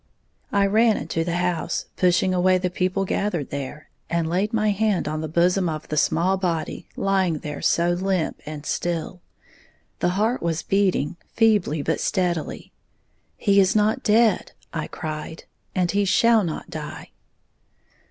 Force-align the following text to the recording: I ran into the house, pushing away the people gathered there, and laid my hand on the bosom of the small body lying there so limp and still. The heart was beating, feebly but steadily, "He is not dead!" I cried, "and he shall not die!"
I 0.51 0.65
ran 0.65 0.97
into 0.97 1.23
the 1.23 1.35
house, 1.35 1.85
pushing 1.95 2.33
away 2.33 2.57
the 2.57 2.71
people 2.71 3.05
gathered 3.05 3.51
there, 3.51 3.91
and 4.09 4.27
laid 4.27 4.51
my 4.51 4.71
hand 4.71 5.07
on 5.07 5.21
the 5.21 5.27
bosom 5.27 5.69
of 5.69 5.89
the 5.89 5.95
small 5.95 6.37
body 6.37 6.87
lying 6.95 7.37
there 7.37 7.61
so 7.61 7.91
limp 7.91 8.41
and 8.47 8.65
still. 8.65 9.21
The 9.99 10.09
heart 10.17 10.41
was 10.41 10.63
beating, 10.63 11.17
feebly 11.35 11.83
but 11.83 11.99
steadily, 11.99 12.71
"He 13.37 13.59
is 13.59 13.75
not 13.75 14.01
dead!" 14.01 14.53
I 14.73 14.87
cried, 14.87 15.43
"and 15.75 15.91
he 15.91 16.03
shall 16.05 16.43
not 16.43 16.71
die!" 16.71 17.11